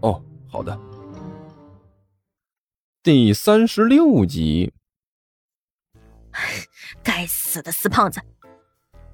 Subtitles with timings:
[0.00, 0.78] 哦，好的。
[3.02, 4.72] 第三十六集。
[7.02, 8.20] 该死的死胖子！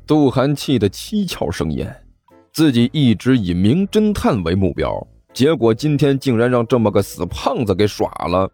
[0.06, 2.04] 杜涵气得七窍生烟，
[2.52, 8.50] 自己一直以名侦探为目标，结果今天竟然让这么个死胖子给耍了。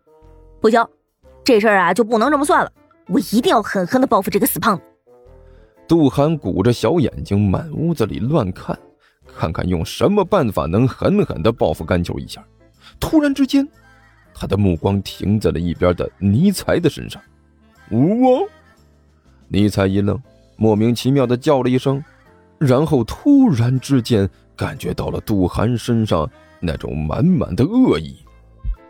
[0.60, 0.86] 不行，
[1.42, 2.72] 这事儿啊就不能这么算了，
[3.08, 4.82] 我一定要狠狠的报复这个死胖子。
[5.88, 8.78] 杜涵鼓着小眼睛满屋子里乱看，
[9.36, 12.44] 看看用什么办法能狠狠的报复甘球一下。
[12.98, 13.66] 突然之间，
[14.34, 17.20] 他的目光停在了一边的尼才的身上。
[17.90, 18.46] 我，
[19.48, 20.20] 尼才一愣。
[20.56, 22.04] 莫名其妙的叫了一声，
[22.58, 28.14] 然后突然之间感觉到了杜涵身上那种满满的恶意，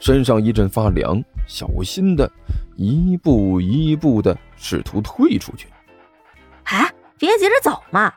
[0.00, 2.28] 身上一阵发凉，小心的
[2.77, 5.69] 一步一步的试图退出去。
[6.64, 8.12] 哎，别急着走嘛！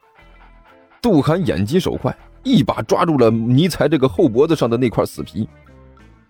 [1.03, 5.47] 杜涵眼疾手快，一把抓住了尼才这个后脖子上的那块死皮。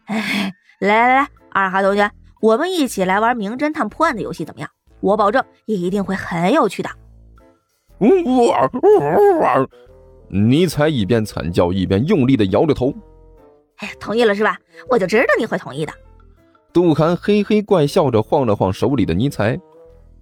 [0.05, 2.09] 哎，来来来，二哈同学，
[2.41, 4.67] 我们一起来玩名侦探破案的游戏怎么样？
[4.99, 6.89] 我保证一定会很有趣的。
[7.99, 8.67] 呜哇
[9.41, 9.67] 哇！
[10.27, 12.91] 尼采一边惨叫一边用力的摇着头。
[13.77, 14.57] 哎，同意了是吧？
[14.89, 15.93] 我就知道你会同意的。
[16.73, 19.59] 杜涵嘿嘿怪笑着晃了晃手里的尼采。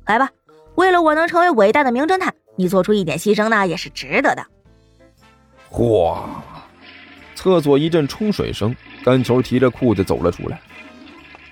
[0.07, 0.29] 来吧，
[0.75, 4.45] 为了我能成为伟大的名侦探，你做出一点牺牲呢也是值得的。
[5.67, 6.43] 哗！
[7.33, 10.61] 厕所一阵冲水声，干球提着裤子走了出来。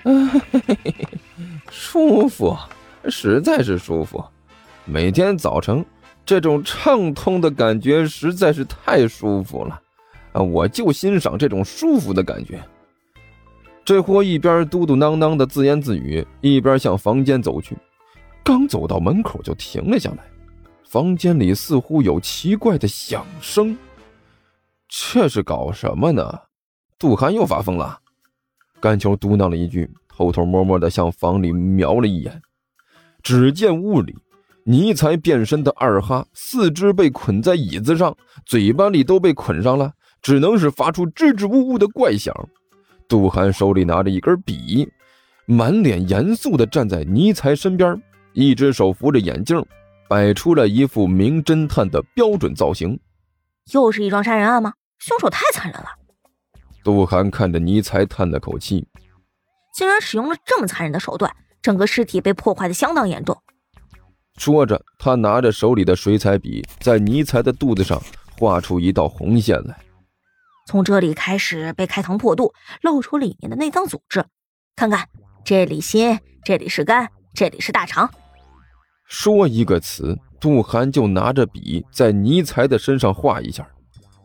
[1.72, 2.56] 舒服，
[3.10, 4.24] 实在是舒服。
[4.86, 5.84] 每天早晨。
[6.26, 9.82] 这种畅通的感觉实在是太舒服了，
[10.32, 10.40] 啊！
[10.40, 12.62] 我就欣赏这种舒服的感觉。
[13.84, 17.76] 这货一边嘟嘟囔囔的自言自语，一边向房间走去。
[18.44, 20.18] 刚走到门口就停了下来，
[20.90, 23.78] 房间里似乎有奇怪的响声。
[24.88, 26.40] 这是搞什么呢？
[26.98, 28.00] 杜涵又发疯了。
[28.80, 32.42] 甘球嘟囔了一句，偷偷摸摸的向房里瞄了一眼，
[33.22, 34.18] 只见屋里。
[34.64, 42.34] 尼才变身的二哈四肢被捆在椅子上，嘴巴里都被捆上了，只能是发出支支吾吾的怪响。
[43.08, 44.90] 杜涵手里拿着一根笔，
[45.46, 48.02] 满脸严肃地站在尼才身边，
[48.34, 49.64] 一只手扶着眼镜，
[50.10, 53.00] 摆出了一副名侦探的标准造型。
[53.72, 54.74] 又是一桩杀人案吗？
[54.98, 55.88] 凶手太残忍了。
[56.84, 58.88] 杜涵看着尼才，叹了口气，
[59.76, 61.32] 竟然使用了这么残忍的手段，
[61.62, 63.40] 整个尸体被破坏的相当严重。
[64.38, 68.02] 说着，他拿着手里的水彩笔，在尼才的肚子上
[68.40, 69.78] 画出一道红线来。
[70.66, 74.26] 从这里开始被开膛破肚，露出里面的内脏组织。
[74.76, 75.08] 看看，
[75.44, 78.10] 这里心，这里是肝，这里是大肠。
[79.10, 83.68] 说一个词，杜涵就拿着笔在尼才的身上画一下。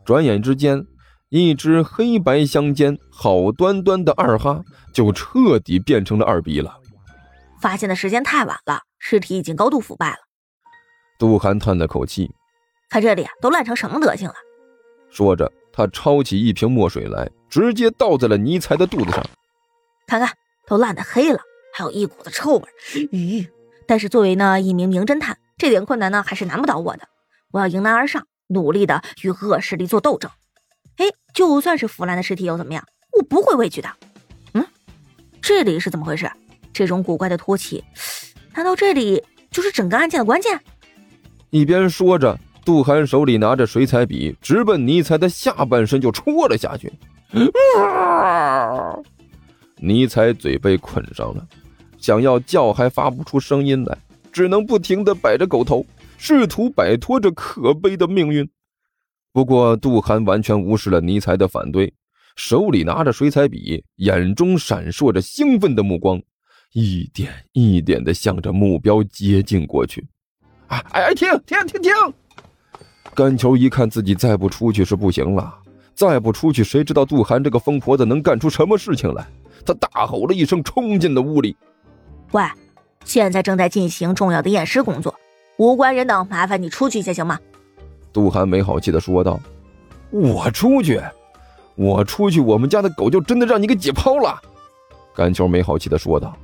[0.04, 0.86] 转眼之间，
[1.30, 4.62] 一只黑白相间、好端端的二哈
[4.92, 6.78] 就彻底变成了二逼了。
[7.60, 8.82] 发现的时间太晚了。
[9.06, 10.16] 尸体已经高度腐败了，
[11.18, 12.30] 杜涵叹了口气
[12.88, 14.34] ：“看这里啊，都烂成什么德行了。”
[15.12, 19.22] 说着，他抄起一瓶墨水来，直接倒在了尼才的肚子上。
[20.06, 20.30] 看看，
[20.66, 21.38] 都烂得黑了，
[21.74, 22.62] 还有一股子臭味。
[23.12, 23.46] 咦，
[23.86, 27.08] 但是作为呢一名名侦探，这点困难呢还是难不倒我的。
[27.52, 30.30] 我要迎难而上，努力的与恶势力做斗争。
[30.96, 32.84] 哎，就算是腐烂的尸体又怎么样？
[33.16, 33.88] 我不会畏惧的。
[34.54, 34.66] 嗯，
[35.40, 36.30] 这里是怎么回事？
[36.72, 37.84] 这种古怪的凸起。
[38.54, 40.60] 难道这里就是整个案件的关键？
[41.50, 46.92] 一边说着，杜涵手里拿着水彩笔，直奔尼采的下半身就戳了下去。
[49.76, 51.46] 尼采嘴被捆上了，
[52.04, 53.96] 想要叫还发不出声音来，
[54.30, 55.86] 只能不停的摆着狗头，
[56.18, 58.46] 试图摆脱这可悲的命运。
[59.32, 61.90] 不过，杜涵完全无视了尼采的反对，
[62.36, 66.20] 手里拿着水彩笔，眼中闪烁着兴奋的目光。
[66.74, 70.06] 一点一点的向着目标接近过去，
[70.66, 70.84] 啊！
[70.90, 71.92] 哎哎，停停停停！
[73.14, 75.54] 甘球一看自己再不出去是不行了，
[75.94, 79.26] 再不出去，谁知道杜涵这个疯婆子能干出什么事情来？
[79.64, 81.56] 他大吼了一声，冲进了屋里。
[82.34, 82.42] 喂，
[83.04, 85.14] 现在正在进行重要的验尸工作，
[85.56, 87.38] 无关人等，麻烦你出去一下行吗？
[88.12, 89.38] 杜涵没好气的说道
[90.10, 91.00] ：“我出去？
[91.76, 94.36] 我出去，我们家的狗就真的让你给解剖了。”
[95.14, 96.36] 甘球没好气的说道：“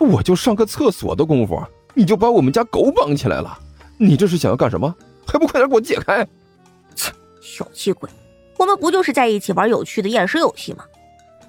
[0.00, 3.58] 我就上个厕所的功夫，你就把我们家狗绑起来了，
[3.98, 4.94] 你这是想要干什么？
[5.26, 6.26] 还不快点给我解开！”
[6.96, 8.08] 切，小气鬼，
[8.56, 10.86] 我们不就是在一起玩有趣的验尸游戏吗？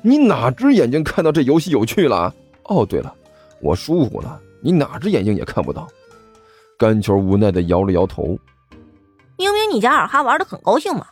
[0.02, 2.36] 你哪只眼睛看到这游戏有趣了？
[2.64, 3.16] 哦，对了，
[3.62, 5.88] 我疏忽了，你哪只眼睛也看不到。
[6.78, 8.38] 甘球无奈的摇了摇头。
[9.38, 11.06] 明明你家二哈玩的很高兴嘛。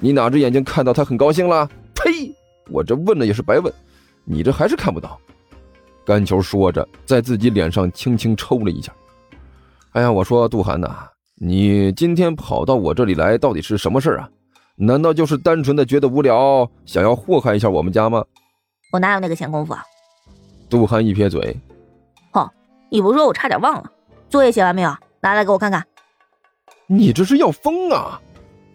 [0.00, 1.68] 你哪只眼睛看到他很高兴了？
[1.94, 2.34] 呸！
[2.70, 3.72] 我这问了也是白问，
[4.24, 5.18] 你这还是看不到。
[6.04, 8.92] 甘球说着，在自己脸上轻轻抽了一下。
[9.92, 14.28] 哎呀，我说杜涵呐，你今天跑到我这里来，到底是什么事啊？
[14.76, 18.24] 难道就是单纯的觉得无聊，想要祸害一下我们家吗？
[18.92, 19.82] 我哪有那个闲工夫啊！
[20.68, 21.56] 杜涵一撇嘴
[22.32, 22.50] ：“哦，
[22.90, 23.90] 你不说我差点忘了。
[24.28, 24.94] 作业写完没有？
[25.20, 25.84] 拿来给我看看。”
[26.86, 28.20] 你这是要疯啊！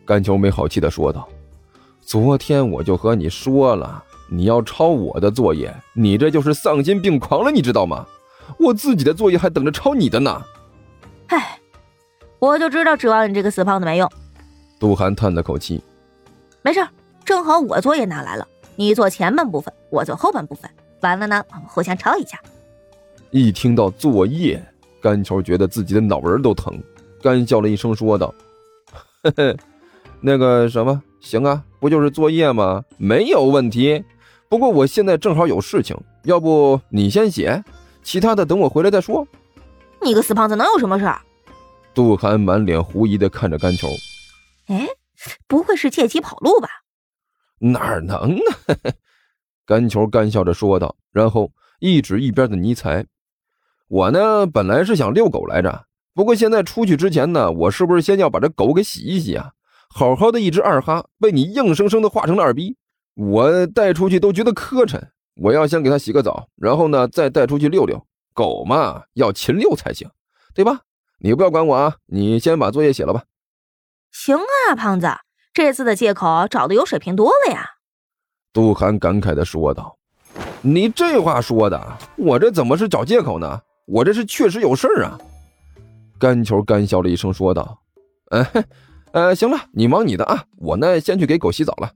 [0.06, 1.28] 甘秋没好气的说道
[2.02, 8.06] ：“昨天我就和你说了，你要抄我的作业，你这就是丧心病狂了，你知道吗？
[8.60, 10.42] 我自己的作业还等着抄你的呢。”
[11.28, 11.60] 唉，
[12.40, 14.10] 我就知道指望你这个死胖子没用。
[14.80, 15.82] 杜涵叹了口气。
[16.62, 16.86] 没事，
[17.24, 20.70] 正好我作业拿来了，你做前半部分，我做后半部分，
[21.04, 22.40] 完了呢，我们互相抄一下。
[23.30, 24.64] 一听到作业，
[25.02, 26.82] 甘球觉得自己的脑仁都疼，
[27.22, 28.34] 干笑了一声，说道
[29.24, 29.58] ：“嘿嘿，
[30.22, 32.84] 那个什么，行啊，不就是作业吗？
[32.98, 34.04] 没有问题。
[34.50, 37.64] 不过我现在正好有事情，要不你先写，
[38.02, 39.28] 其他的等我回来再说。”
[40.02, 41.22] 你个死胖子，能有什么事儿？
[41.94, 43.88] 杜涵满脸狐疑的看着甘球，
[44.68, 44.88] 哎。
[45.48, 46.68] 不会是借机跑路吧？
[47.60, 48.44] 哪能呢？
[49.66, 53.06] 甘球干笑着说道，然后一指一边的尼才
[53.88, 59.52] ：“我呢，本来是想遛狗来着，不过现在出去之前呢，我是不是先要把这狗给洗一洗啊？
[59.90, 62.76] 好好的一只二哈，被你硬生生的化成了二逼，
[63.16, 65.02] 我带出去都觉得磕碜。
[65.36, 68.06] 我要先给它洗个澡，然后呢，再带出去遛遛。
[68.34, 70.10] 狗嘛，要勤遛才行，
[70.56, 70.82] 对吧？
[71.20, 73.24] 你不要管我啊，你先把作业写了吧。”
[74.12, 75.08] 行啊，胖子，
[75.54, 77.73] 这次的借口找的有水平多了呀。
[78.54, 79.98] 杜涵感慨的说道
[80.62, 83.60] ：“你这话说的，我这怎么是找借口呢？
[83.88, 85.20] 我这是确实有事儿啊。”
[86.20, 87.78] 甘球干笑了一声说道
[88.30, 88.46] ：“嗯，
[89.12, 91.92] 呃，行了，你忙你的啊，我呢先去给狗洗澡了。”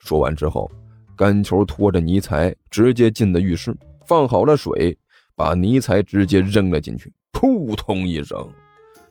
[0.00, 0.70] 说完之后，
[1.14, 3.76] 甘球拖着尼才直接进了浴室，
[4.06, 4.96] 放好了水，
[5.34, 8.48] 把尼才直接扔了进去，扑通一声，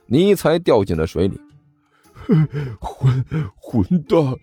[0.08, 1.40] 尼才掉进了水里。
[2.82, 3.26] 混
[3.56, 4.36] 混蛋！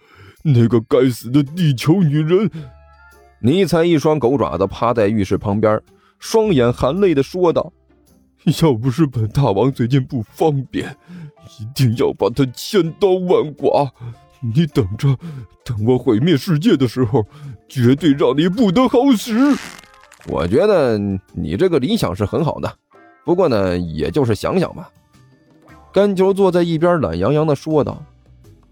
[0.42, 2.50] 那个该死的地球女人！
[3.40, 5.80] 尼采一双狗爪子趴在浴室旁边，
[6.18, 7.72] 双眼含泪的说道
[8.62, 10.96] ：“要不是本大王最近不方便，
[11.58, 13.90] 一定要把她千刀万剐！
[14.40, 15.16] 你等着，
[15.64, 17.24] 等我毁灭世界的时候，
[17.68, 19.32] 绝对让你不得好死！”
[20.28, 20.96] 我觉得
[21.32, 22.72] 你这个理想是很好的，
[23.24, 24.88] 不过呢，也就是想想吧。
[25.92, 28.00] 甘球坐在一边，懒洋洋地说道：“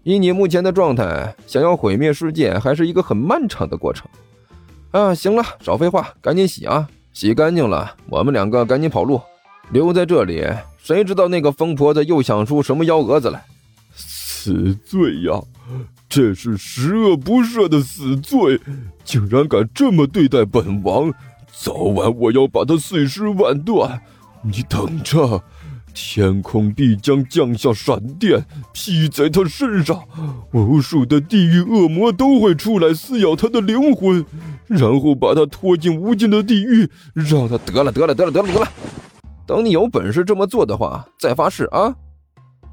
[0.03, 4.07] 以你目前的状态，想要毁灭世界，还是一个很漫长的过程。
[4.91, 6.87] 啊，行了，少废话，赶紧洗啊！
[7.13, 9.21] 洗干净了，我们两个赶紧跑路。
[9.71, 10.43] 留在这里，
[10.77, 13.45] 谁知道那个疯婆子又想出什么幺蛾子来？
[13.95, 15.39] 死罪呀！
[16.09, 18.59] 这是十恶不赦的死罪，
[19.03, 21.13] 竟然敢这么对待本王！
[21.53, 24.01] 早晚我要把他碎尸万段！
[24.41, 25.43] 你等着！”
[25.93, 28.43] 天空必将降下闪电，
[28.73, 30.03] 劈在他身上，
[30.53, 34.25] 无数的地狱恶魔都会出来撕咬他的灵魂，
[34.67, 38.67] 然后把他拖进无尽的地狱，让他得了得了得了得了得了。
[39.45, 41.93] 等你有本事这么做的话，再发誓啊！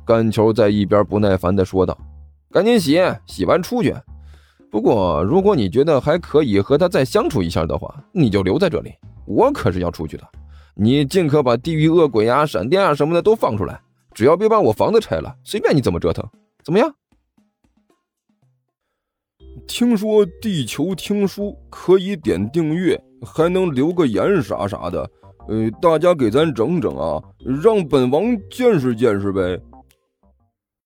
[0.07, 1.99] 甘球在一边不耐烦地说道
[2.51, 3.95] ：“赶紧洗，洗完出去。
[4.71, 8.93] 不过如果你觉得还可以和他再相处一下的话，你就留在这里，
[9.27, 10.25] 我可是要出去的。”
[10.81, 13.81] 你尽可把地狱恶鬼啊、闪电啊什么的都放出来，
[14.15, 16.25] 只要别把我房子拆了，随便你怎么折腾，
[16.63, 16.95] 怎么样？
[19.67, 25.11] 听说地球听书可以点订阅，还能留个言啥啥的，
[25.49, 29.61] 呃，大家给咱整整啊，让本王见识见识呗。